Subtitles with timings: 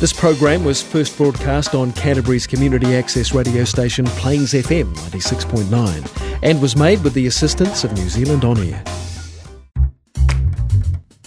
[0.00, 6.62] This program was first broadcast on Canterbury's community access radio station Plains FM 96.9 and
[6.62, 8.84] was made with the assistance of New Zealand On Air.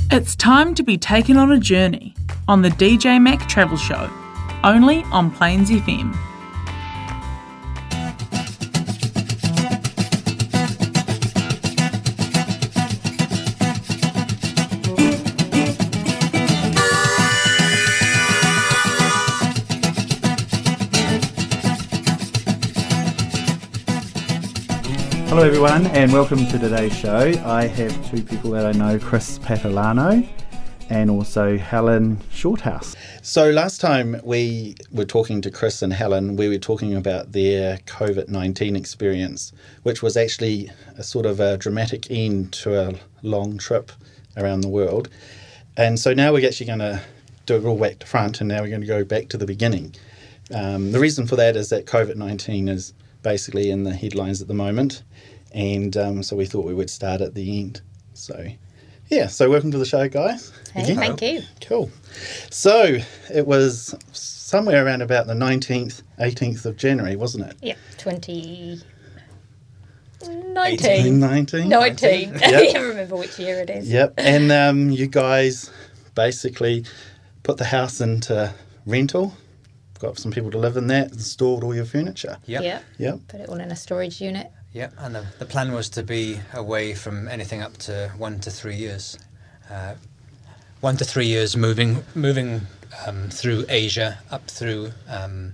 [0.10, 2.15] It's time to be taken on a journey
[2.47, 4.10] on the DJ Mack Travel Show,
[4.63, 6.17] only on Plains FM.
[25.41, 27.34] Hello, everyone, and welcome to today's show.
[27.44, 30.30] I have two people that I know Chris Patalano
[30.91, 32.95] and also Helen Shorthouse.
[33.23, 37.77] So, last time we were talking to Chris and Helen, we were talking about their
[37.88, 39.52] COVID 19 experience,
[39.82, 43.91] which was actually a sort of a dramatic end to a long trip
[44.38, 45.10] around the world.
[45.76, 47.02] And so now we're actually going to
[47.48, 49.48] do it all back to front, and now we're going to go back to the
[49.48, 49.96] beginning.
[50.54, 54.48] Um, the reason for that is that COVID 19 is basically in the headlines at
[54.48, 55.04] the moment,
[55.52, 57.82] and um, so we thought we would start at the end.
[58.13, 58.48] So,
[59.10, 60.52] yeah, so welcome to the show, guys.
[60.74, 60.96] Hey, Again.
[60.98, 61.41] thank you.
[61.62, 61.90] Cool.
[62.49, 62.98] So
[63.34, 67.57] it was somewhere around about the 19th, 18th of January, wasn't it?
[67.61, 68.81] Yeah, 20...
[70.23, 71.19] 19.
[71.19, 71.69] 19?
[71.69, 72.35] 19.
[72.35, 72.39] I
[72.72, 73.91] can't remember which year it is.
[73.91, 74.13] Yep.
[74.17, 75.72] And um, you guys
[76.13, 76.85] basically
[77.41, 78.53] put the house into
[78.85, 79.35] rental,
[79.99, 82.38] got some people to live in that, installed all your furniture.
[82.45, 82.63] Yep.
[82.63, 82.81] Yeah.
[82.99, 83.19] Yep.
[83.29, 84.52] Put it all in a storage unit.
[84.73, 84.94] Yep.
[85.00, 88.75] And the, the plan was to be away from anything up to one to three
[88.75, 89.17] years.
[89.69, 89.95] Uh,
[90.80, 92.61] one to three years moving moving
[93.05, 95.53] um, through Asia, up through um,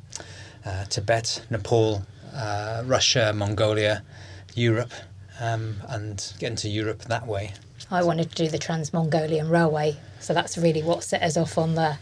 [0.66, 4.04] uh, Tibet, Nepal, uh, Russia, Mongolia,
[4.56, 4.94] Europe,
[5.40, 7.54] um, and getting to Europe that way.
[7.92, 11.58] I wanted to do the Trans Mongolian Railway, so that's really what set us off
[11.58, 11.98] on the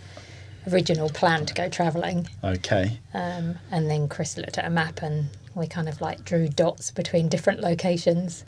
[0.72, 2.28] original plan to go travelling.
[2.44, 3.00] Okay.
[3.14, 6.92] Um, and then Chris looked at a map and we kind of like drew dots
[6.92, 8.44] between different locations.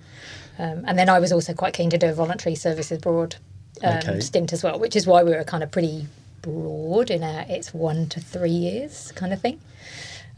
[0.60, 3.36] Um, and then I was also quite keen to do a voluntary services abroad
[3.84, 4.20] um, Okay.
[4.20, 6.08] stint as well, which is why we were kind of pretty
[6.42, 9.60] broad in our it's one to three years kind of thing.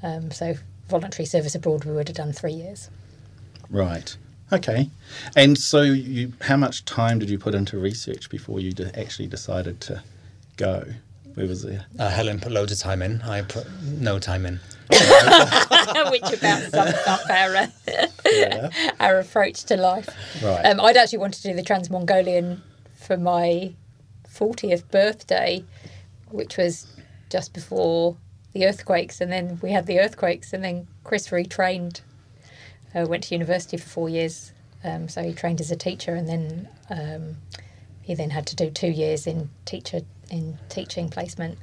[0.04, 0.56] Um, so
[0.88, 2.90] voluntary service abroad, we would have done three years.
[3.70, 4.16] Right.
[4.52, 4.90] Okay.
[5.36, 9.28] And so you, how much time did you put into research before you de- actually
[9.28, 10.04] decided to
[10.58, 10.86] go?
[11.36, 11.80] Where was it?
[11.98, 13.22] Uh, Helen put loads of time in.
[13.22, 14.60] I put no time in.
[16.12, 17.68] which about sums up our,
[18.26, 18.70] Yeah.
[19.00, 20.10] our approach to life.
[20.44, 20.64] Right.
[20.66, 22.64] Um, I'd actually wanted to do the Trans Mongolian
[22.96, 23.74] for my
[24.28, 25.64] 40th birthday,
[26.32, 26.88] which was
[27.30, 28.18] just before
[28.54, 29.22] the earthquakes.
[29.22, 32.02] And then we had the earthquakes, and then Chris retrained,
[32.96, 34.54] uh, went to university for four years.
[34.84, 37.38] Um, so he trained as a teacher, and then um,
[38.02, 40.02] he then had to do two years in teacher
[40.32, 41.58] in teaching placement.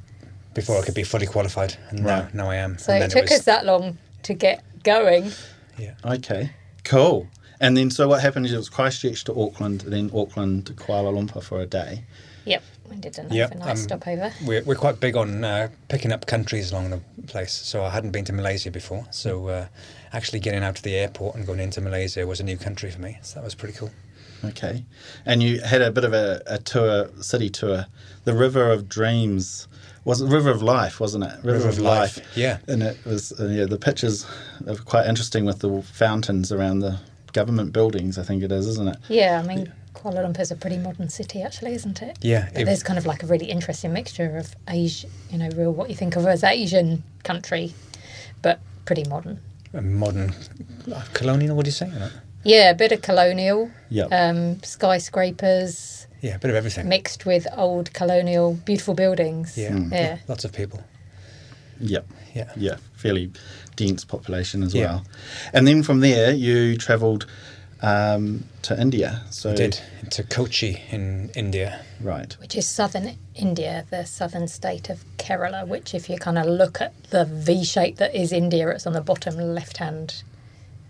[0.56, 2.34] Before I could be fully qualified, and Right.
[2.34, 2.78] now, now I am.
[2.78, 5.30] So and it then took was- us that long to get going.
[5.78, 5.94] Yeah.
[6.04, 6.50] Okay,
[6.84, 7.28] cool.
[7.60, 11.10] And then, so what happened is it was Christchurch to Auckland, then Auckland to Kuala
[11.16, 12.04] Lumpur for a day.
[12.44, 14.32] Yep, we did an Yep, overnight um, stopover.
[14.44, 17.52] We're, we're quite big on uh, picking up countries along the place.
[17.52, 19.06] So I hadn't been to Malaysia before.
[19.10, 19.66] So uh,
[20.12, 23.00] actually getting out to the airport and going into Malaysia was a new country for
[23.00, 23.18] me.
[23.22, 23.90] So that was pretty cool.
[24.44, 24.84] Okay.
[25.24, 27.86] And you had a bit of a, a tour, city tour,
[28.24, 29.66] the River of Dreams.
[30.04, 31.32] Was it River of Life, wasn't it?
[31.42, 32.58] River of Life, yeah.
[32.68, 34.24] And it was, uh, yeah, the pictures
[34.68, 36.98] are quite interesting with the fountains around the
[37.32, 38.96] government buildings, I think it is, isn't it?
[39.08, 42.18] Yeah, I mean, Kuala Lumpur's a pretty modern city, actually, isn't it?
[42.22, 45.48] Yeah, But it- there's kind of like a really interesting mixture of Asia, you know,
[45.56, 47.74] real what you think of as Asian country,
[48.42, 49.40] but pretty modern.
[49.74, 50.32] A modern
[50.94, 51.90] uh, colonial, what do you say?
[51.90, 52.08] Uh,
[52.46, 54.08] Yeah, a bit of colonial, Yep.
[54.12, 56.88] um, skyscrapers Yeah, a bit of everything.
[56.88, 59.58] mixed with old colonial, beautiful buildings.
[59.58, 59.76] Yeah.
[59.90, 60.18] Yeah.
[60.28, 60.80] Lots of people.
[61.80, 62.06] Yep.
[62.34, 62.52] Yeah.
[62.56, 63.32] Yeah, fairly
[63.74, 64.86] dense population as Yeah.
[64.86, 65.04] well.
[65.52, 67.26] And then from there, you travelled
[67.82, 69.22] um, to India.
[69.30, 69.78] So Did
[70.10, 71.80] to Kochi in India.
[72.00, 72.34] Right.
[72.40, 76.80] Which is southern India, the southern state of Kerala, which, if you kind of look
[76.80, 80.22] at the V shape that is India, it's on the bottom left hand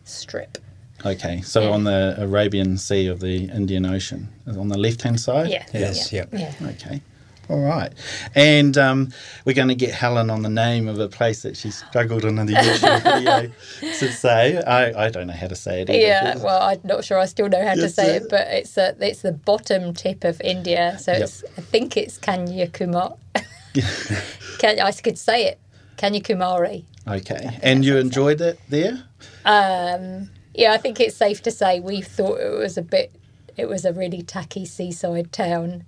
[0.05, 0.59] strip.
[1.05, 1.41] Okay.
[1.43, 1.71] So Yeah.
[1.71, 5.51] on the Arabian Sea of the Indian Ocean, on the left hand side?
[5.51, 5.65] Yeah.
[5.73, 6.25] Yes, yeah.
[6.33, 6.57] yep.
[6.61, 6.69] yeah.
[6.71, 7.01] Okay.
[7.49, 7.93] All right.
[8.35, 9.13] And um,
[9.45, 12.35] we're going to get Helen on the name of a place that she struggled in
[12.35, 14.61] the YouTube video to say.
[14.63, 15.91] I, I don't know how to say it.
[15.91, 15.99] Either.
[15.99, 18.77] Yeah, well, I'm not sure I still know how to say uh, it, but it's
[18.77, 20.99] a, it's the bottom tip of India.
[20.99, 21.23] So Yep.
[21.23, 23.17] it's, I think it's Kanyakumari.
[24.59, 25.61] Can, I could say it,
[25.99, 26.85] Kanyakumari.
[27.07, 27.61] Okay.
[27.63, 29.05] And you enjoyed it there?
[29.45, 33.13] Um, yeah, I think it's safe to say we thought it was a bit,
[33.57, 35.85] it was a really tacky seaside town.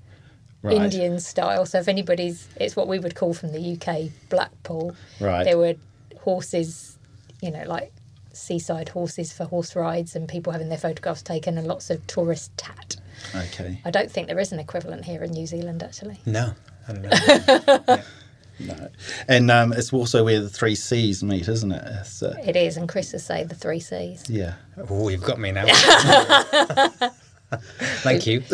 [0.61, 0.75] Right.
[0.75, 1.67] Indian style.
[1.67, 4.97] So if anybody's, it's what we would call from the UK Blackpool.
[5.21, 5.45] Right.
[5.45, 5.75] There were
[6.21, 6.99] horses,
[7.41, 7.93] you know, like
[8.33, 12.51] seaside horses for horse rides, and people having their photographs taken, and lots of tourist
[12.57, 12.97] tat.
[13.35, 13.81] Okay.
[13.85, 16.19] I don't think there is an equivalent here in New Zealand, actually.
[16.27, 16.53] No,
[16.89, 18.03] I don't know.
[18.61, 18.89] No.
[19.29, 21.83] And um, it's also where the three seas meet, isn't it?
[22.01, 24.25] It's, uh, It is, and Chris has said the three seas.
[24.29, 24.55] yeah.
[24.91, 25.65] oh, you've got me now.
[28.03, 28.43] Thank you.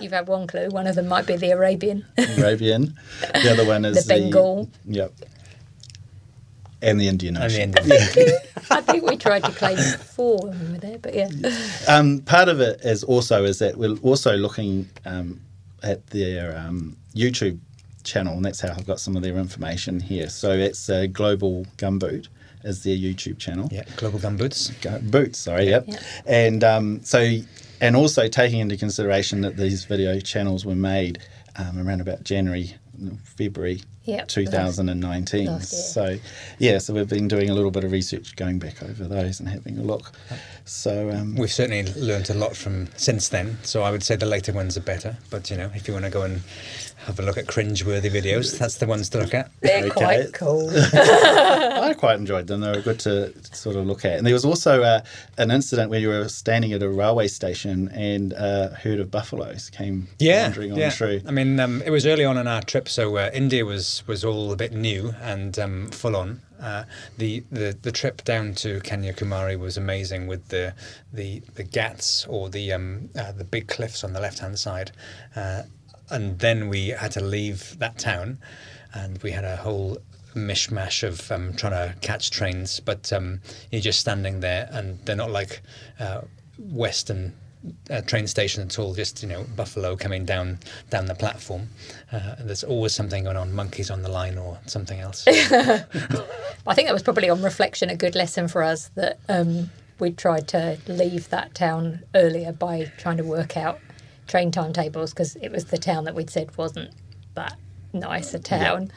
[0.00, 0.68] You've had one clue.
[0.70, 2.04] One of them might be the Arabian.
[2.36, 2.94] Arabian.
[3.32, 4.68] The other one is The Bengal.
[4.86, 5.12] Yep.
[6.80, 7.60] And the Indian And the Ocean.
[7.60, 8.70] end of.
[8.72, 11.28] I think we tried to claim four when we were there, but yeah.
[11.86, 15.40] Um, part of it is also is that we're also looking um,
[15.84, 17.60] at their um, YouTube
[18.04, 20.28] channel, and that's how I've got some of their information here.
[20.28, 22.28] So it's uh, Global Gumboot
[22.64, 23.68] is their YouTube channel.
[23.72, 24.70] Yeah, global gum boots.
[25.02, 25.84] Boots, sorry, yep.
[25.88, 26.00] Yeah.
[26.26, 27.38] And um, so,
[27.80, 31.18] and also taking into consideration that these video channels were made
[31.56, 32.74] um, around about January,
[33.24, 35.46] February Yep, 2019.
[35.46, 35.80] last year.
[35.82, 36.18] So,
[36.58, 39.48] yeah, so we've been doing a little bit of research going back over those and
[39.48, 40.10] having a look.
[40.64, 43.58] So, um, We've certainly learned a lot from since then.
[43.62, 45.16] So I would say the later ones are better.
[45.30, 46.40] But you know, if you want to go and
[47.06, 49.50] have a look at cringe-worthy videos, that's the ones to look at.
[49.60, 49.90] They're Okay.
[49.90, 50.70] quite cool.
[50.74, 52.60] I quite enjoyed them.
[52.60, 54.18] They were good to sort of look at.
[54.18, 55.00] And there was also uh,
[55.36, 59.68] an incident where you were standing at a railway station and a herd of buffaloes
[59.70, 60.90] came Yeah, wandering on yeah.
[60.90, 61.22] through.
[61.26, 64.24] I mean, um, it was early on in our trip, so uh, India was was
[64.24, 66.40] all a bit new and um, full on.
[66.60, 66.84] Uh,
[67.18, 70.72] the, the the trip down to Kanyakumari was amazing with the
[71.12, 74.92] the the Ghats or the um, uh, the big cliffs on the left hand side,
[75.34, 75.62] uh,
[76.12, 78.38] and then we had to leave that town,
[78.94, 79.98] and we had a whole
[80.34, 85.16] mishmash of um, trying to catch trains, but um, you're just standing there, and they're
[85.16, 85.62] not like
[85.98, 86.22] uh,
[86.58, 87.34] Western
[87.90, 88.94] uh, train station at all.
[88.94, 90.58] Just you know, Buffalo coming down
[90.90, 91.68] down the platform.
[92.10, 95.24] Uh, there's always something going on, monkeys on the line or something else.
[95.28, 100.12] I think that was probably on reflection a good lesson for us that um, we
[100.12, 103.78] tried to leave that town earlier by trying to work out
[104.32, 106.90] train timetables because it was the town that we'd said wasn't
[107.34, 107.54] that
[107.92, 108.90] nice a town.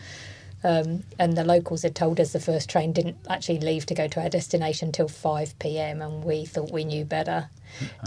[0.63, 4.07] Um, and the locals had told us the first train didn't actually leave to go
[4.07, 7.49] to our destination till 5 pm, and we thought we knew better,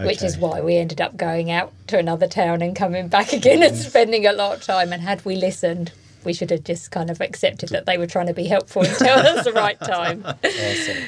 [0.00, 3.62] which is why we ended up going out to another town and coming back again
[3.62, 4.90] and spending a lot of time.
[4.94, 5.92] And had we listened,
[6.28, 8.94] we should have just kind of accepted that they were trying to be helpful and
[8.98, 10.22] tell us the right time.
[10.44, 11.02] Awesome.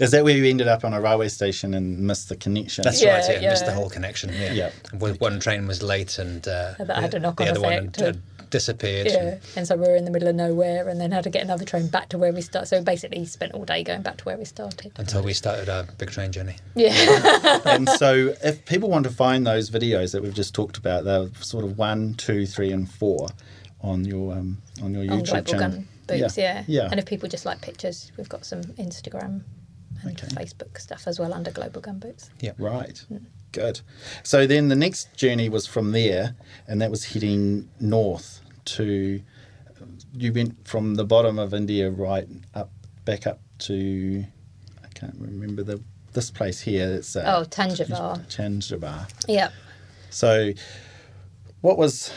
[0.00, 2.82] Is that where you ended up on a railway station and missed the connection?
[2.82, 3.40] That's Yeah, right.
[3.40, 4.30] Yeah, missed the whole connection.
[4.34, 4.52] Yeah.
[4.52, 4.70] Yeah.
[4.98, 7.96] One- One train was late and uh, That had a knock-on the other one effect.
[7.96, 9.06] had, had disappeared.
[9.06, 11.42] Yeah, and so we were in the middle of nowhere, and then had to get
[11.42, 12.66] another train back to where we started.
[12.66, 14.92] So we basically spent all day going back to where we started.
[14.96, 16.56] Until we started our big train journey.
[16.74, 21.04] Yeah, and so, if people want to find those videos that we've just talked about,
[21.04, 23.28] they're sort of one, two, three, and four
[23.80, 25.70] on your um, on your on YouTube global channel.
[25.70, 26.36] gum boots.
[26.38, 26.64] Yeah.
[26.66, 26.88] yeah.
[26.90, 29.42] And if people just like pictures, we've got some Instagram
[30.02, 30.26] and Okay.
[30.28, 32.30] Facebook stuff as well under global gum boots.
[32.40, 32.52] Yeah.
[32.58, 33.02] Right.
[33.52, 33.80] Good.
[34.22, 36.36] So then the next journey was from there,
[36.68, 39.20] and that was heading north to.
[40.12, 42.70] You went from the bottom of India right up,
[43.04, 44.24] back up to.
[44.84, 45.82] I can't remember the
[46.12, 46.94] this place here.
[46.94, 48.26] It's uh, Oh, Thanjavur.
[48.28, 49.08] Chandrabar.
[49.28, 49.50] Yeah.
[50.10, 50.52] So,
[51.60, 52.10] what was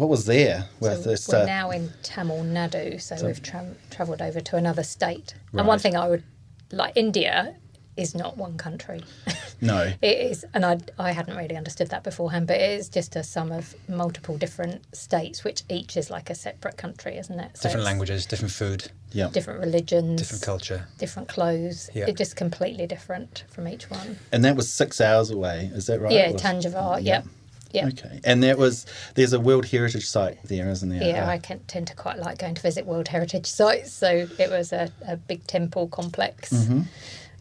[0.00, 1.28] what was there with So this?
[1.28, 5.34] we're uh, now in Tamil Nadu, so, we've tra- travelled over to another state.
[5.52, 6.24] And one thing I would
[6.72, 7.54] like, India
[7.98, 9.02] is not one country.
[9.60, 9.92] no.
[10.00, 13.22] It is, and I, I hadn't really understood that beforehand, but it is just a
[13.22, 17.58] sum of multiple different states, which each is like a separate country, isn't it?
[17.58, 19.28] So Different languages, different food, Yeah.
[19.28, 20.86] different religions, different culture.
[20.96, 21.90] different clothes.
[21.94, 22.06] Yeah.
[22.08, 24.18] It's just completely different from each one.
[24.32, 25.70] And that was six hours away.
[25.74, 26.10] Is that right?
[26.10, 27.00] yeah, Or- Thanjavur.
[27.02, 27.16] yeah.
[27.16, 27.24] Yep.
[27.72, 27.84] Yep.
[27.92, 28.20] Okay.
[28.24, 28.84] And that was
[29.14, 31.02] there's a World Heritage site there, isn't there?
[31.02, 33.92] Yeah, Uh, I can tend to quite like going to visit World Heritage sites.
[33.92, 36.80] So it was a, a big temple complex, Mm-hmm.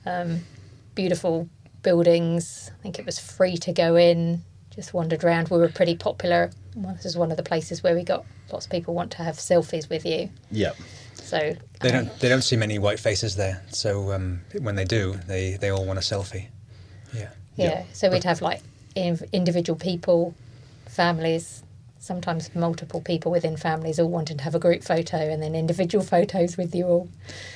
[0.06, 0.42] um,
[0.96, 1.50] beautiful
[1.82, 2.72] buildings.
[2.80, 4.44] I think it was free to go in.
[4.70, 5.50] Just wandered around.
[5.50, 6.52] We were pretty popular.
[6.76, 9.24] Well, This is one of the places where we got lots of people want to
[9.24, 10.30] have selfies with you.
[10.52, 10.72] yeah.
[11.16, 11.38] So
[11.82, 12.20] They I- don't.
[12.20, 13.62] They don't see many white faces there.
[13.72, 16.48] So um, when they do, they they all want a selfie.
[17.14, 17.30] Yeah.
[17.56, 17.66] yeah.
[17.70, 17.84] Yeah.
[17.94, 18.64] So we'd have like in,
[19.32, 20.36] individual people,
[20.88, 21.64] families.
[22.02, 26.04] Sometimes multiple people within families all wanting to have a group photo and then individual
[26.16, 27.10] photos with you all.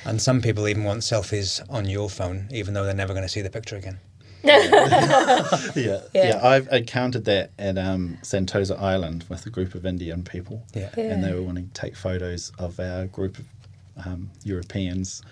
[0.04, 3.28] And some people even want selfies on your phone, even though they're never going to
[3.28, 3.98] see the picture again.
[4.44, 5.72] yeah.
[5.74, 6.00] Yeah.
[6.12, 6.40] Yeah.
[6.42, 10.62] I've encountered that at um, Sentosa Island with a group of Indian people.
[10.74, 10.90] Yeah.
[10.96, 11.04] Yeah.
[11.04, 13.46] And they were wanting to take photos of our group of
[14.04, 15.22] um, Europeans.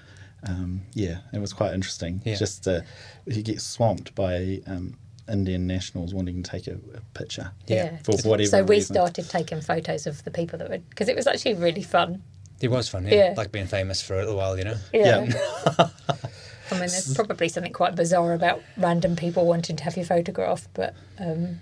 [0.49, 2.23] Um, yeah, it was quite interesting.
[2.25, 2.37] Yeah.
[2.37, 2.81] Just uh,
[3.26, 4.95] you get swamped by um,
[5.31, 7.52] Indian nationals wanting to take a, a picture.
[7.67, 7.97] Yeah.
[8.05, 8.95] For whatever So we reason.
[8.95, 12.23] started taking photos of the people that would because it was actually really fun.
[12.61, 13.14] It was fun, yeah.
[13.14, 13.35] Yeah.
[13.37, 14.76] Like being famous for a little while, you know.
[14.93, 15.26] Yeah.
[15.79, 20.69] I mean, there's probably something quite bizarre about random people wanting to have your photograph,
[20.73, 21.61] but um,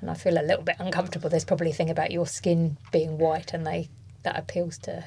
[0.00, 1.28] and I feel a little bit uncomfortable.
[1.28, 3.88] There's probably a thing about your skin being white, and they
[4.22, 5.04] that appeals to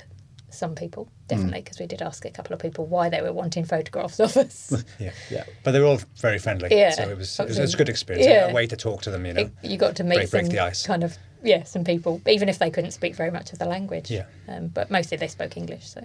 [0.56, 3.66] some people definitely because we did ask a couple of people why they were wanting
[3.66, 4.86] photographs of us.
[5.00, 5.12] Yeah.
[5.30, 5.44] Yeah.
[5.64, 6.70] But they were all very friendly.
[6.72, 6.92] Yeah.
[6.92, 8.28] So it was, it was, it was a good experience.
[8.28, 8.50] Yeah.
[8.50, 9.42] A way to talk to them, you know.
[9.42, 10.86] It- you got to meet Break- break some the ice.
[10.86, 14.10] kind of yeah some people, even if they couldn't speak very much of the language.
[14.10, 14.26] Yeah.
[14.48, 16.02] Um, but mostly they spoke English, so.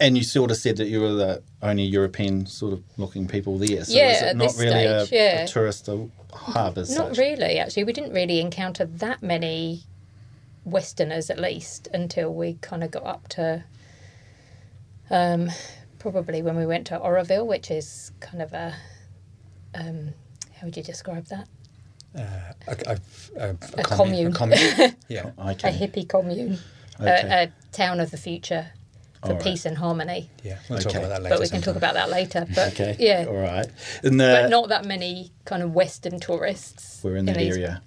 [0.00, 3.58] And you sort of said that you were the only European sort of looking people
[3.58, 3.84] there.
[3.84, 5.40] So Yeah, is it at not this really a, yeah.
[5.42, 5.88] a tourist
[6.32, 7.18] hub as Not such?
[7.18, 7.84] really, actually.
[7.84, 9.82] We didn't really encounter that many
[10.70, 13.64] Westerners, at least, until we kind of got up to
[15.10, 15.50] um,
[15.98, 18.74] probably when we went to Auroville, which is kind of a.
[19.74, 20.10] Um,
[20.60, 21.48] how would you describe that?
[22.16, 22.98] Uh, a, a,
[23.50, 24.32] a, A commune.
[24.32, 24.96] A commune.
[25.08, 25.30] yeah.
[25.38, 25.68] Okay.
[25.68, 26.58] A hippie commune,
[27.00, 27.10] Okay.
[27.28, 28.70] a, a town of the future
[29.20, 29.42] for All right.
[29.42, 30.30] peace and harmony.
[30.42, 30.58] Yeah.
[30.68, 31.34] We'll talk about that later.
[31.36, 32.46] But we can talk about that later.
[32.54, 32.96] But okay.
[32.98, 33.66] yeah, All right.
[34.02, 37.00] And the, but not that many kind of Western tourists.
[37.04, 37.82] we're in that these area.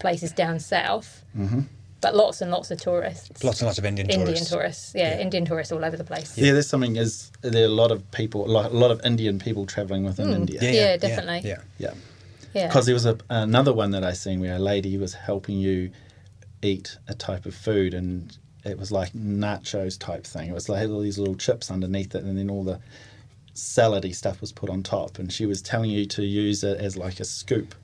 [0.00, 1.60] Places down south, mm-hmm.
[2.02, 3.42] But lots and lots of tourists.
[3.42, 4.50] Lots and lots of Indian, Indian tourists.
[4.50, 4.92] tourists.
[4.94, 5.20] Yeah, Yeah.
[5.22, 6.36] Indian tourists all over the place.
[6.36, 6.52] Yeah.
[6.52, 6.96] there's something.
[6.96, 10.34] Is there are a lot of people, a lot, of Indian people traveling within Hmm.
[10.34, 10.58] India?
[10.60, 11.48] Yeah, Yeah, yeah, definitely.
[11.48, 11.60] Yeah.
[11.78, 11.94] Yeah.
[12.54, 12.66] Yeah.
[12.66, 15.90] Because there was a, another one that I seen where a lady was helping you
[16.60, 20.48] eat a type of food, and it was like nachos type thing.
[20.50, 22.78] It was like all these little chips underneath it, and then all the
[23.54, 25.18] salady stuff was put on top.
[25.18, 27.74] And she was telling you to use it as like a scoop.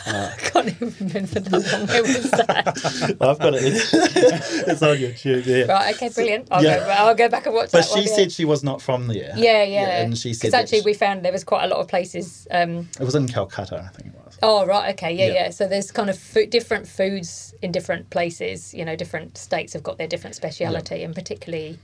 [0.06, 1.86] I can't even remember the song.
[1.90, 3.16] It was that.
[3.20, 3.62] I've got it.
[3.64, 5.66] it's on YouTube there.
[5.66, 5.94] Right.
[5.94, 6.08] Okay.
[6.08, 6.48] Brilliant.
[6.50, 6.78] I'll, Yeah.
[6.78, 7.90] go, I'll go back and watch But that.
[7.90, 8.16] one, she yeah.
[8.16, 9.32] said she was not from there.
[9.36, 10.02] Yeah, yeah.
[10.02, 12.46] and she said actually she- we found there was quite a lot of places.
[12.50, 14.38] Um, it was in Calcutta, I think it was.
[14.42, 14.94] oh right.
[14.94, 15.12] Okay.
[15.12, 15.32] Yeah, Yeah.
[15.34, 15.50] yeah.
[15.50, 18.72] So there's kind of fo- different foods in different places.
[18.74, 21.78] You know, different states have got their different speciality, and particularly.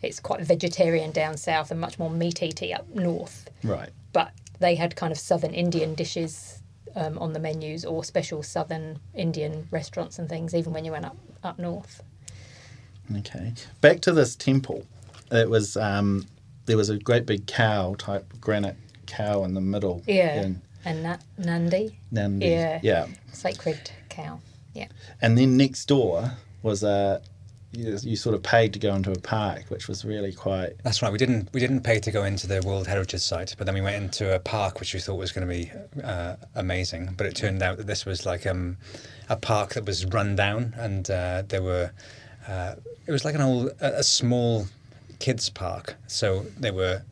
[0.00, 3.50] It's quite vegetarian down south and much more meat eaty up north.
[3.64, 3.88] Right.
[4.12, 6.57] but they had kind of southern Indian dishes
[6.98, 11.04] um, on the menus or special southern Indian restaurants and things, even when you went
[11.04, 12.02] up up north.
[13.18, 13.54] Okay.
[13.80, 14.84] Back to this temple.
[15.30, 16.26] It was um,
[16.66, 18.76] there was a great big cow type granite
[19.06, 20.02] cow in the middle.
[20.06, 22.46] Yeah, in and Na- Nandi, Nandi.
[22.46, 22.80] Yeah.
[22.82, 23.06] Yeah.
[23.32, 24.40] sacred cow.
[24.74, 24.88] Yeah,
[25.20, 27.20] And then next door was a
[27.72, 31.12] you, sort of paid to go into a park, which was really quite That's right.
[31.12, 33.80] We didn't we didn't pay to go into the World Heritage Site, but then we
[33.80, 35.70] went into a park which we thought was going to be
[36.02, 37.14] uh, amazing.
[37.16, 38.78] But it turned out that this was like um,
[39.28, 41.92] a park that was run down, and uh, there were
[42.46, 44.66] uh, it was like an old a, a small
[45.18, 45.96] kids park.
[46.06, 47.02] So there were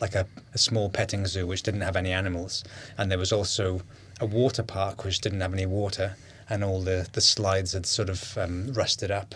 [0.00, 2.64] like a, a small petting zoo which didn't have any animals,
[2.96, 3.82] and there was also
[4.20, 6.16] a water park which didn't have any water,
[6.48, 9.34] and all the the slides had sort of um, rusted up,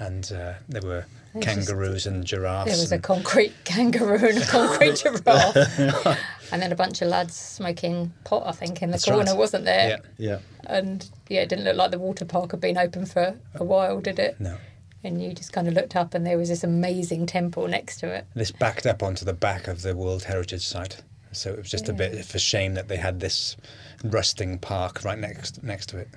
[0.00, 1.04] and uh, there were.
[1.34, 2.70] was just- Kangaroos and giraffes.
[2.70, 5.78] there was a concrete kangaroo and a concrete giraffe,
[6.52, 8.42] and then a bunch of lads smoking pot.
[8.46, 9.36] I think in the That's corner, right.
[9.38, 9.88] wasn't there?
[10.18, 10.30] Yeah.
[10.32, 10.38] yeah.
[10.66, 14.00] And yeah, it didn't look like the water park had been open for a while,
[14.00, 14.40] did it?
[14.40, 14.56] No.
[15.02, 18.12] And you just kind of looked up, and there was this amazing temple next to
[18.12, 18.26] it.
[18.34, 21.00] This backed up onto the back of the World Heritage Site.
[21.32, 23.56] So it was just a bit of a shame that they had this
[24.02, 26.08] rusting park right next next to it.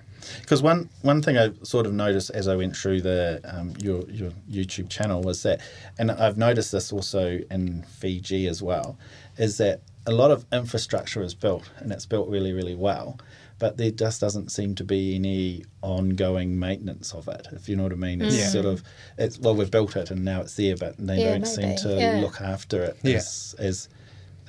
[0.41, 4.01] Because one, one thing I sort of noticed as I went through the um, your
[4.09, 5.61] your YouTube channel was that,
[5.97, 8.97] and I've noticed this also in Fiji as well,
[9.37, 13.17] is that a lot of infrastructure is built and it's built really really well,
[13.57, 17.47] but there just doesn't seem to be any ongoing maintenance of it.
[17.53, 18.47] If you know what I mean, it's Yeah.
[18.49, 18.83] sort of
[19.17, 21.89] it's well we've built it and now it's there, but they Yeah, don't seem to
[22.01, 22.21] Yeah.
[22.21, 23.17] look after it Yeah.
[23.17, 23.87] as as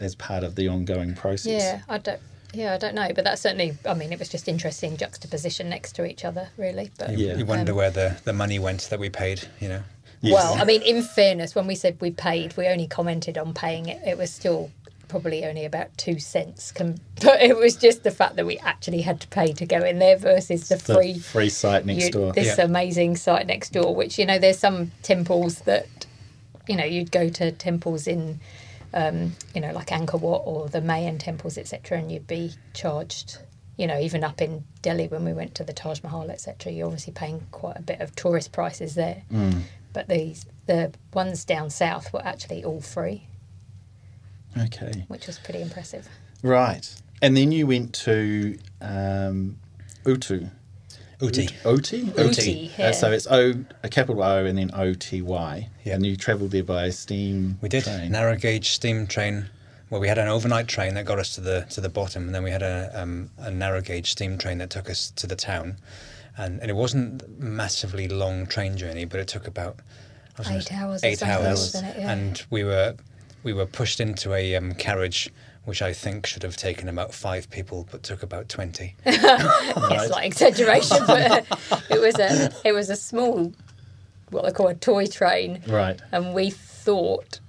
[0.00, 1.62] as part of the ongoing process.
[1.62, 2.20] Yeah, I don't.
[2.54, 3.76] Yeah, I don't know, but that's certainly.
[3.87, 6.90] I mean, it was just interesting juxtaposition next to each other, really.
[6.99, 7.37] But You, Yeah.
[7.37, 9.82] you wonder Um, where the, the money went that we paid, you know.
[10.20, 10.34] Yes.
[10.34, 13.88] well, I mean, in fairness, when we said we paid, we only commented on paying
[13.88, 14.00] it.
[14.06, 14.70] It was still
[15.08, 19.02] probably only about two cents, com- but it was just the fact that we actually
[19.02, 22.11] had to pay to go in there versus the the free free site next you-
[22.11, 22.32] door.
[22.32, 22.64] This Yeah.
[22.64, 25.87] amazing site next door, which you know, there's some temples that
[26.66, 28.40] you know you'd go to temples in,
[28.94, 33.38] um, you know, like Angkor Wat or the Mayan temples, etc., and you'd be charged.
[33.76, 36.86] You know, even up in Delhi when we went to the Taj Mahal, etc., you're
[36.86, 39.22] obviously paying quite a bit of tourist prices there.
[39.32, 39.62] Mm.
[39.92, 43.26] But these the ones down south were actually all free,
[44.56, 45.04] Okay.
[45.08, 46.08] which was pretty impressive.
[46.42, 46.88] Right.
[47.20, 49.58] And then you went to um,
[50.06, 50.46] Utu.
[51.23, 51.50] Ooty.
[51.64, 52.02] Oti?
[52.02, 52.90] Ooty, Uh, yeah.
[52.92, 55.68] so it's O, a capital O and then O T Y.
[55.85, 55.94] Yeah.
[55.94, 57.85] And you travelled there by steam We did.
[57.85, 58.11] train.
[58.12, 59.47] Narrow gauge steam train
[59.90, 62.35] well, we had an overnight train that got us to the to the bottom, and
[62.35, 65.37] then we had a um, a narrow gauge steam train that took us to the
[65.37, 65.76] town,
[66.37, 69.78] and, and it wasn't massively long train journey, but it took about
[70.37, 71.85] I was gonna Eight hours Eight hours, it?
[71.99, 72.11] Yeah.
[72.12, 72.97] and we were
[73.44, 75.30] we were pushed into a um, carriage.
[75.64, 78.97] Which I think should have taken about five people, but took about twenty.
[79.06, 81.47] It's like exaggeration, but
[81.90, 83.52] it was a it was a small,
[84.30, 86.00] what they call a toy train, Right.
[86.12, 87.40] and we thought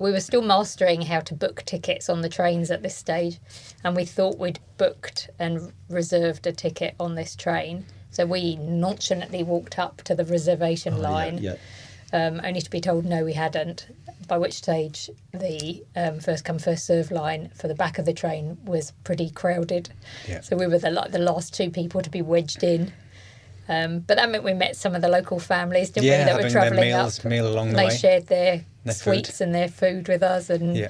[0.00, 3.38] we were still mastering how to book tickets on the trains at this stage,
[3.84, 7.84] and we thought we'd booked and reserved a ticket on this train.
[8.10, 11.54] So we nonchalantly walked up to the reservation oh, line, Yeah.
[12.12, 13.86] Um, only to be told no, we hadn't.
[14.28, 18.12] By which stage the um, first come first serve line for the back of the
[18.14, 19.90] train was pretty crowded.
[20.28, 20.40] Yeah.
[20.40, 22.92] So we were the like the last two people to be wedged in.
[23.68, 26.32] Um, but that meant we met some of the local families, didn't Yeah, we?
[26.32, 27.24] That were travelling meals- up.
[27.24, 27.96] meal along the they way.
[27.96, 29.44] shared their, Their sweets food.
[29.44, 30.88] and their food with us, and Yeah.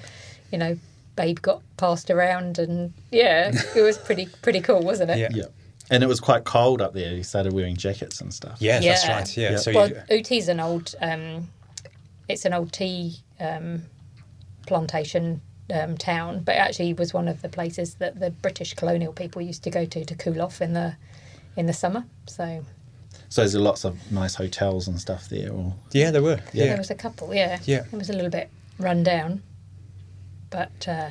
[0.51, 0.79] you know,
[1.17, 5.19] Babe got passed around, and yeah, it was pretty pretty cool, wasn't it?
[5.19, 5.45] Yeah.
[5.89, 5.97] Yeah.
[5.97, 7.15] And it was quite cold up there.
[7.15, 8.59] You started wearing jackets and stuff.
[8.61, 9.37] Yeah, that's right.
[9.37, 9.51] Yeah.
[9.53, 9.57] Yeah.
[9.57, 11.49] So Well, you, Ooty's an old, um,
[12.29, 13.83] it's an old tea um,
[14.67, 15.41] plantation
[15.73, 19.43] um, town, but it actually was one of the places that the British colonial people
[19.43, 20.97] used to go to to cool off in the
[21.57, 22.05] in the summer.
[22.27, 22.65] So
[23.29, 25.51] So there's lots of nice hotels and stuff there.
[25.53, 26.41] Or yeah, there were.
[26.53, 26.67] Yeah.
[26.67, 27.59] there was a couple, yeah.
[27.65, 27.85] Yeah.
[27.85, 29.43] It was a little bit run down,
[30.51, 31.11] but uh,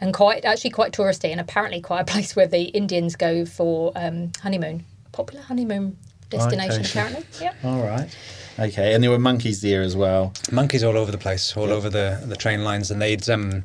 [0.00, 3.92] and quite actually quite touristy, and apparently quite a place where the Indians go for
[3.96, 4.84] um, honeymoon.
[5.12, 5.96] Popular honeymoon
[6.30, 6.90] destination, Okay.
[6.90, 7.24] apparently.
[7.40, 7.52] Yeah.
[7.62, 8.14] all right.
[8.58, 8.94] Okay.
[8.94, 10.32] And there were monkeys there as well.
[10.50, 13.64] monkeys all over the place, all over the the train lines, and they'd um,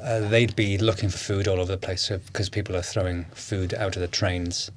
[0.00, 3.74] uh, they'd be looking for food all over the place because people are throwing food
[3.74, 4.70] out of the trains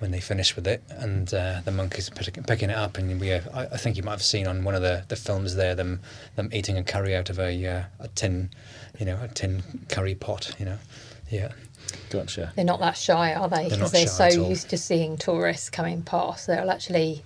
[0.00, 2.96] when they finish with it, and uh, the monkeys are pick, picking it up.
[2.96, 5.16] And we, have, I, I think you might have seen on one of the, the
[5.16, 6.00] films there them
[6.36, 8.50] them eating a curry out of a uh, a tin,
[8.98, 10.54] you know, a tin curry pot.
[10.58, 10.78] You know,
[11.30, 11.52] yeah.
[12.10, 12.52] Gotcha.
[12.56, 13.56] They're not that shy, are they?
[13.68, 16.46] They're Because not they're shy so used to seeing tourists coming past.
[16.46, 17.24] They'll actually,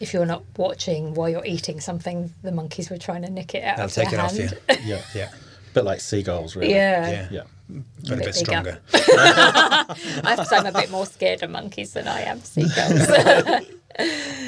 [0.00, 3.62] if you're not watching while you're eating something, the monkeys were trying to nick it
[3.64, 4.48] out They'll of take it their off you.
[4.84, 5.02] Yeah.
[5.14, 5.30] Yeah,
[5.74, 6.72] Bit like seagulls, really.
[6.72, 7.10] Yeah.
[7.10, 7.42] yeah, Yeah.
[7.68, 8.32] but a bit bit bigger.
[8.32, 8.80] stronger.
[8.94, 13.66] I have to say I'm a bit more scared of monkeys than I am seagulls.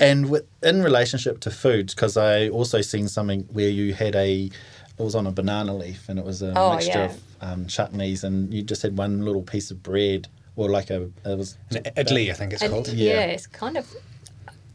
[0.00, 4.50] And with, in relationship to food, because I also seen something where you had a,
[4.98, 7.04] it was on a banana leaf, and it was a Oh, mixture yeah.
[7.06, 11.02] of um, chutneys, and you just had one little piece of bread, or like a,
[11.24, 12.88] it was An idli, I think it's and called.
[12.88, 13.12] yeah.
[13.14, 13.20] Yeah.
[13.26, 13.86] it's kind of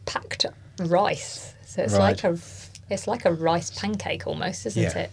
[0.06, 0.46] packed
[0.80, 1.54] rice.
[1.66, 2.22] So it's Right.
[2.22, 2.38] like a
[2.90, 4.98] it's like a rice pancake almost, isn't Yeah.
[4.98, 5.12] it?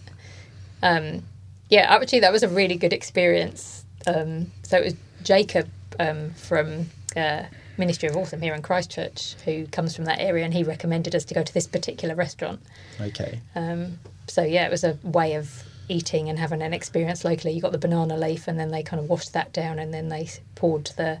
[0.83, 1.23] Um,
[1.69, 3.85] yeah, actually, that was a really good experience.
[4.05, 5.69] Um, so it was Jacob
[5.99, 7.43] um, from uh,
[7.79, 11.25] Ministry of Awesome here in Christchurch who comes from that area, and he recommended us
[11.25, 12.59] to go to this particular restaurant.
[12.99, 13.39] okay.
[13.55, 17.53] Um, so yeah, it was a way of eating and having an experience locally.
[17.53, 20.09] You got the banana leaf, and then they kind of washed that down, and then
[20.09, 21.19] they poured the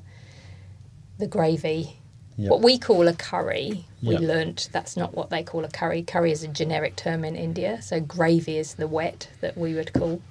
[1.17, 1.95] the gravy.
[2.37, 2.51] Yep.
[2.51, 4.21] What we call a curry, we Yep.
[4.21, 6.03] learnt that's not what they call a curry.
[6.03, 9.91] Curry is a generic term in India, so gravy is the wet that we would
[9.93, 10.21] call.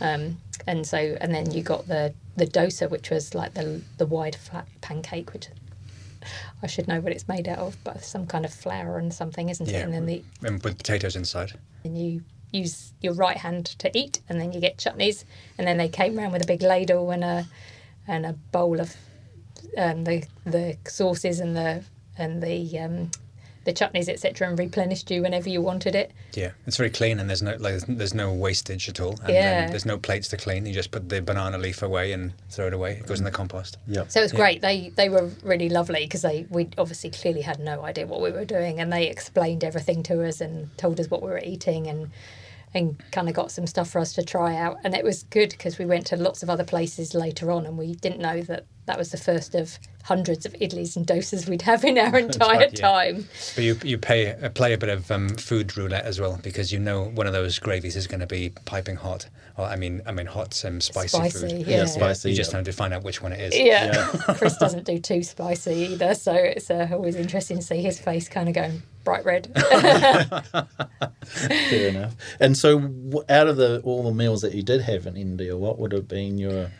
[0.00, 4.06] Um, and so, and then you got the the dosa, which was like the the
[4.06, 5.48] wide flat pancake, which
[6.62, 9.48] I should know what it's made out of, but some kind of flour and something,
[9.48, 9.72] isn't it?
[9.72, 11.58] Yeah, And then the and with potatoes inside.
[11.84, 15.24] and you use your right hand to eat, and then you get chutneys,
[15.56, 17.46] and then they came round with a big ladle and a
[18.08, 18.96] and a bowl of
[19.76, 21.84] um, the the sauces and the
[22.18, 23.10] and the um,
[23.64, 24.48] the chutneys etc.
[24.48, 26.12] and replenished you whenever you wanted it.
[26.34, 29.12] Yeah, it's very clean, and there's no like, there's no wastage at all.
[29.20, 29.62] And, um, Yeah.
[29.64, 30.66] and there's no plates to clean.
[30.66, 32.92] You just put the banana leaf away and throw it away.
[32.92, 33.76] It goes in the compost.
[33.86, 34.38] yeah So it was Yeah.
[34.38, 34.60] great.
[34.62, 38.30] They they were really lovely because they we obviously clearly had no idea what we
[38.30, 41.86] were doing, and they explained everything to us and told us what we were eating
[41.86, 42.10] and
[42.72, 44.76] and kind of got some stuff for us to try out.
[44.84, 47.76] And it was good because we went to lots of other places later on, and
[47.76, 51.62] we didn't know that that was the first of hundreds of idlis and dosas we'd
[51.62, 52.88] have in our entire right, yeah.
[52.88, 53.28] time.
[53.54, 56.72] But you you pay uh, play a bit of um, food roulette as well because
[56.72, 59.28] you know one of those gravies is going to be piping hot.
[59.56, 61.66] Or I mean I mean hot um, spicy, Spicy, food.
[61.68, 61.76] yeah.
[61.78, 62.30] Yeah, spicy.
[62.30, 63.56] You just have to find out which one it is.
[63.56, 68.00] Yeah, Chris doesn't do too spicy either, so it's uh, always interesting to see his
[68.00, 69.52] face kind of going bright red.
[71.24, 72.16] Fair enough.
[72.40, 75.78] And so, out of the all the meals that you did have in India, what
[75.78, 76.72] would have been your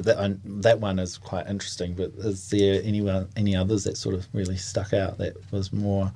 [0.00, 1.94] that one- that one is quite interesting.
[1.94, 6.12] But is there anyone any others that sort of really stuck out that was more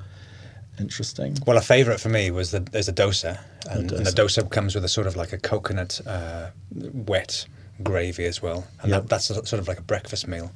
[0.79, 1.37] interesting?
[1.47, 3.39] Well, a favourite for me was the there's a dosa,
[3.71, 4.43] and, and the dosa.
[4.45, 7.47] dosa comes with a sort of like a coconut uh, wet
[7.83, 9.03] gravy as well, and Yep.
[9.03, 10.51] that, that's a, sort of like a breakfast meal.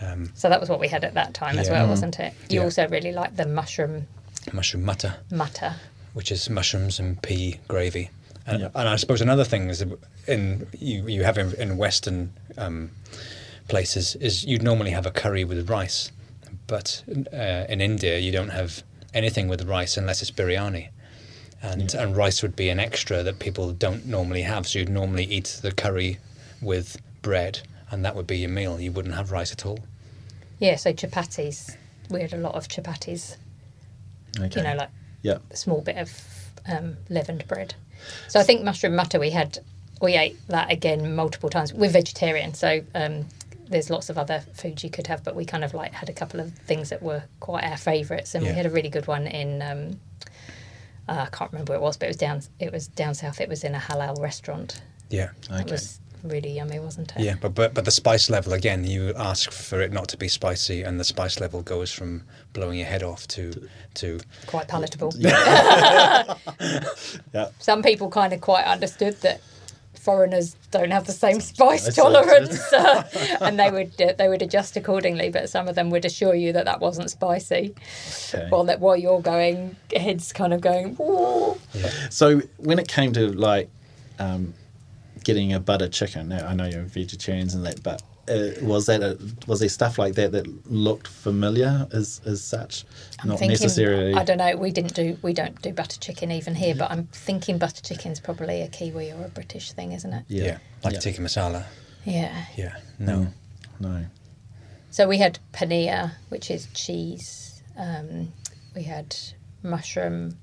[0.00, 1.74] Um, so that was what we had at that time as Yeah.
[1.82, 2.32] well, wasn't it?
[2.48, 2.64] You Yeah.
[2.64, 4.06] also really liked the mushroom
[4.52, 5.74] mushroom mutter mutter,
[6.14, 8.10] which is mushrooms and pea gravy,
[8.48, 8.70] And, Yeah.
[8.74, 9.84] and I suppose another thing is
[10.26, 12.90] in you you have in, in Western um,
[13.68, 16.10] places is you'd normally have a curry with rice,
[16.66, 18.82] but uh, in India you don't have
[19.12, 20.88] anything with rice unless it's biryani,
[21.62, 24.66] and and rice would be an extra that people don't normally have.
[24.66, 26.18] So you'd normally eat the curry
[26.62, 28.80] with bread, and that would be your meal.
[28.80, 29.78] You wouldn't have rice at all.
[30.58, 31.76] Yeah, so chapatis.
[32.10, 33.36] We had a lot of chapatis.
[34.40, 34.60] Okay.
[34.60, 34.90] You know, like
[35.22, 35.38] yeah.
[35.50, 36.10] a small bit of
[36.66, 37.74] um, leavened bread.
[38.28, 39.58] So I think mushroom mutter we had
[40.00, 41.72] we ate that again multiple times.
[41.74, 43.26] We're vegetarian, so um,
[43.68, 46.12] there's lots of other foods you could have, but we kind of like had a
[46.12, 48.52] couple of things that were quite our favourites, and Yeah.
[48.52, 49.60] we had a really good one in.
[49.62, 50.00] Um,
[51.08, 52.42] uh, I can't remember where it was, but it was down.
[52.60, 53.40] It was down south.
[53.40, 54.80] It was in a halal restaurant.
[55.08, 55.30] Yeah.
[55.50, 55.72] It Okay.
[55.72, 57.22] was really yummy, wasn't it?
[57.22, 60.28] Yeah, but, but but the spice level again, you ask for it not to be
[60.28, 65.12] spicy, and the spice level goes from blowing your head off to to Quite palatable.
[65.16, 66.34] Yeah.
[67.58, 69.40] Some people kind of quite understood that
[69.94, 73.02] foreigners don't have the same spice Spice tolerance, uh,
[73.40, 75.30] and they would uh, they would adjust accordingly.
[75.30, 77.74] But some of them would assure you that that wasn't spicy,
[78.34, 78.46] Okay.
[78.48, 80.96] while that while you're going, heads kind of going.
[81.00, 81.56] Ooh.
[82.10, 83.68] So when it came to like
[84.18, 84.54] um,
[85.28, 89.02] getting a butter chicken, now I know you're vegetarians and that, but uh, was that
[89.02, 92.86] a, was there stuff like that that looked familiar as as such,
[93.20, 94.14] I'm not thinking, necessarily?
[94.14, 94.56] I don't know.
[94.56, 98.20] We didn't do we don't do butter chicken even here, but I'm thinking butter chicken's
[98.20, 100.24] probably a Kiwi or a British thing, isn't it?
[100.28, 101.00] yeah, like yeah.
[101.00, 101.66] tikka masala.
[102.06, 102.44] Yeah.
[102.56, 103.28] Yeah, no,
[103.80, 104.06] No.
[104.90, 107.62] So we had paneer, which is cheese.
[107.76, 108.32] Um,
[108.74, 109.14] we had
[109.62, 110.38] mushroom,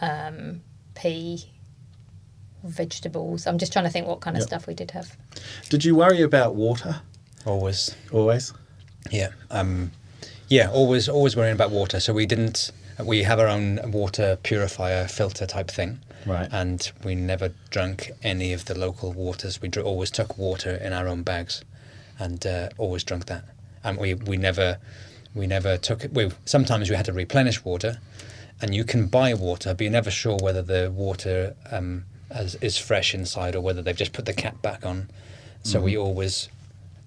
[0.00, 0.62] um,
[0.96, 1.53] pea,
[2.64, 3.46] vegetables.
[3.46, 4.48] I'm just trying to think what kind of Yep.
[4.48, 5.16] stuff we did have.
[5.68, 7.00] Did you worry about water
[7.46, 7.94] always.
[8.12, 8.52] always?
[9.10, 9.92] Yeah, um,
[10.48, 12.00] yeah, always always worrying about water.
[12.00, 12.70] So we didn't.
[13.04, 16.48] We have our own water purifier filter type thing, Right.
[16.52, 19.60] And we never drank any of the local waters.
[19.60, 21.62] We dr- always took water in our own bags,
[22.18, 23.44] and uh, always drank that.
[23.82, 24.78] And we, we never
[25.34, 26.14] we never took it.
[26.14, 27.98] We, sometimes we had to replenish water,
[28.62, 32.76] and you can buy water, but you're never sure whether the water um, has, is
[32.76, 35.08] fresh inside or whether they've just put the cap back on.
[35.62, 36.50] So we always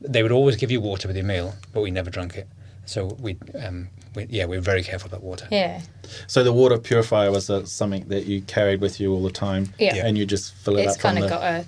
[0.01, 2.47] they would always give you water with your meal, but we never drank it.
[2.85, 5.47] So we, um, we yeah, we are very careful about water.
[5.51, 5.81] Yeah,
[6.27, 9.73] So the water purifier was uh, something that you carried with you all the time,
[9.77, 9.95] Yeah.
[9.95, 10.07] Yeah.
[10.07, 11.35] and you just fill it it's up from kind of the.
[11.35, 11.65] got a.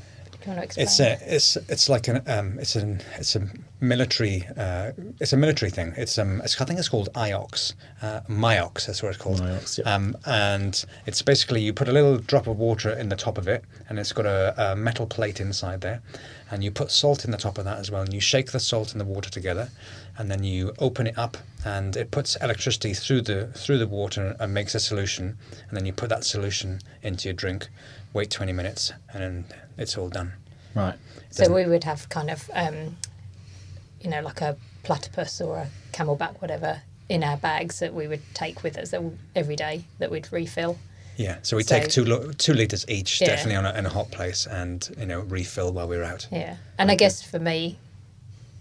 [0.49, 1.11] Do you want to explain?
[1.11, 3.47] It's a, it's it's like an um, it's an it's a
[3.81, 5.93] military uh, it's a military thing.
[5.95, 8.87] It's um it's, I think it's called IOX, uh, MIOX.
[8.87, 9.41] That's what it's called.
[9.41, 9.93] MIOX, yeah.
[9.93, 13.47] Um, and it's basically you put a little drop of water in the top of
[13.47, 16.01] it, and it's got a, a metal plate inside there,
[16.49, 18.59] and you put salt in the top of that as well, and you shake the
[18.59, 19.69] salt and the water together,
[20.17, 24.35] and then you open it up, and it puts electricity through the through the water
[24.39, 27.69] and makes a solution, and then you put that solution into your drink,
[28.13, 29.45] wait twenty minutes, and then
[29.77, 30.33] it's all done.
[30.75, 30.95] right.
[31.31, 32.97] So we would have kind of, um,
[34.01, 38.21] you know, like a platypus or a CamelBak, whatever, in our bags that we would
[38.33, 38.93] take with us
[39.35, 40.77] every day that we'd refill.
[41.17, 43.27] Yeah, so we So- take two lo- two liters each, Yeah.
[43.27, 46.27] definitely on a, in a hot place, and you know refill while we're out.
[46.31, 47.77] Yeah, and I guess for me,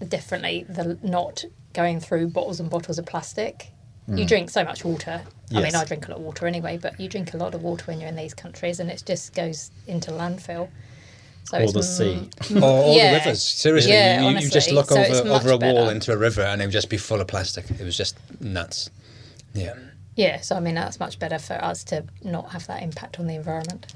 [0.07, 3.69] definitely the not going through bottles and bottles of plastic.
[4.09, 5.23] You drink so much water.
[5.55, 7.63] I mean, I drink a lot of water anyway, but you drink a lot of
[7.63, 10.69] water when you're in these countries, and it just goes into landfill.
[11.45, 12.57] So Or it's the m- sea.
[12.57, 13.13] Or, or Yeah.
[13.13, 13.43] the rivers.
[13.43, 15.93] Seriously, Yeah, you, you just look So over over a wall better.
[15.93, 17.71] into a river, and it would just be full of plastic.
[17.71, 18.91] It was just nuts.
[19.55, 19.75] Yeah.
[20.17, 23.27] Yeah, so I mean that's much better for us to not have that impact on
[23.27, 23.95] the environment.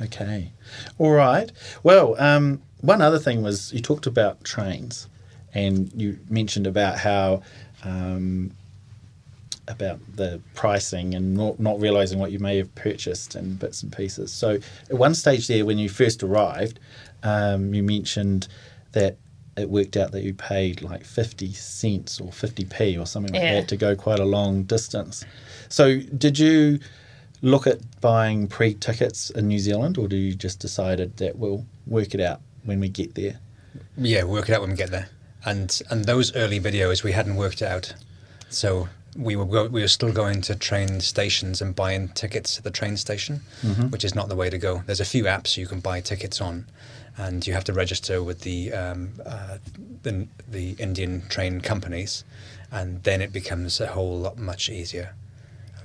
[0.00, 0.50] Okay.
[0.98, 1.50] All right.
[1.82, 5.08] Well, um, one other thing was you talked about trains,
[5.54, 7.42] and you mentioned about how
[7.84, 8.52] um,
[9.68, 13.94] about the pricing and not, not realizing what you may have purchased in bits and
[13.96, 14.32] pieces.
[14.32, 14.58] So
[14.90, 16.78] at one stage there, when you first arrived,
[17.22, 18.48] um, you mentioned
[18.92, 19.16] that
[19.56, 23.54] it worked out that you paid like 50 cents or 50p or something like Yeah.
[23.60, 25.24] that to go quite a long distance.
[25.68, 26.78] So did you
[27.42, 32.14] look at buying pre-tickets in New Zealand or do you just decided that we'll work
[32.14, 33.38] it out when we get there?
[33.96, 35.08] Yeah, work it out when we get there.
[35.44, 37.94] And and those early videos we hadn't worked it out,
[38.48, 42.64] so we were go, we were still going to train stations and buying tickets at
[42.64, 43.40] the train station,
[43.90, 44.82] which is not the way to go.
[44.86, 46.66] There's a few apps you can buy tickets on,
[47.16, 49.58] and you have to register with the um, uh,
[50.02, 52.24] the, the Indian train companies,
[52.70, 55.14] and then it becomes a whole lot much easier.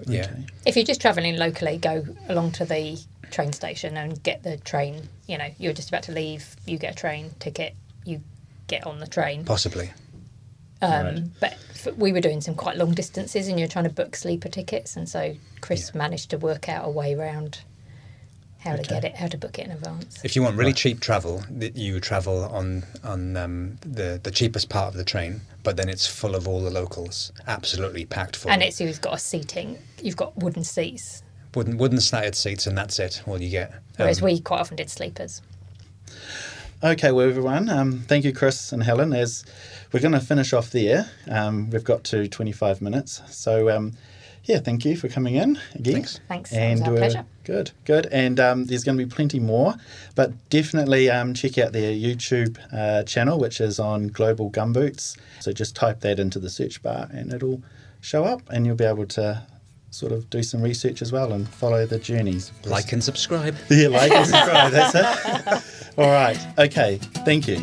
[0.07, 0.31] Yeah.
[0.65, 5.07] If you're just travelling locally, go along to the train station and get the train.
[5.27, 8.21] You know, you're just about to leave, you get a train ticket, you
[8.67, 9.45] get on the train.
[9.45, 9.91] Possibly.
[10.81, 11.23] Um, Right.
[11.39, 14.49] But f- we were doing some quite long distances, and you're trying to book sleeper
[14.49, 15.97] tickets, and so Chris Yeah.
[15.99, 17.59] managed to work out a way around
[18.59, 20.19] how to get it, how to book it in advance.
[20.23, 20.75] If you want really Right.
[20.77, 25.77] cheap travel, you travel on on um, the the cheapest part of the train, but
[25.77, 28.51] then it's full of all the locals, absolutely packed full.
[28.51, 31.23] And it's you've got a seating, you've got wooden seats,
[31.55, 33.21] wooden wooden slatted seats, and that's it.
[33.27, 33.71] All you get.
[33.97, 35.41] whereas Um, we quite often did sleepers.
[36.83, 39.13] Okay, well, everyone, um, thank you, Chris and Helen.
[39.13, 39.45] As
[39.91, 43.21] we're going to finish off there, um, we've got to 25 minutes.
[43.27, 43.93] So, um,
[44.45, 45.93] yeah, thank you for coming in again.
[45.93, 46.19] Thanks.
[46.27, 47.25] Thanks, it was our pleasure.
[47.43, 48.07] Good, good.
[48.07, 49.75] And um, there's going to be plenty more,
[50.15, 55.19] but definitely um, check out their YouTube uh, channel, which is on Global Gumboots.
[55.39, 57.61] So just type that into the search bar and it'll
[57.99, 59.43] show up, and you'll be able to
[59.91, 62.51] sort of do some research as well and follow the journeys.
[62.65, 63.55] like and subscribe.
[63.69, 64.71] Yeah, like and subscribe.
[64.71, 65.63] That's it.
[65.97, 66.39] All right.
[66.57, 66.97] Okay.
[67.25, 67.57] Thank you.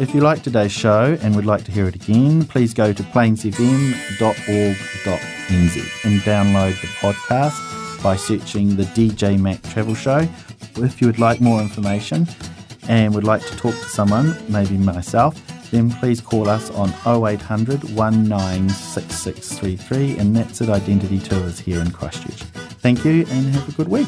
[0.00, 3.02] If you like today's show and would like to hear it again, please go to
[3.04, 10.26] plainsfm.org.nz and download the podcast by searching the DJ Mack Travel Show.
[10.76, 12.26] If you would like more information
[12.88, 15.40] and would like to talk to someone, maybe myself,
[15.74, 22.42] then please call us on 0800 196633 and that's at Identity Tours here in Christchurch.
[22.80, 24.06] Thank you and have a good week.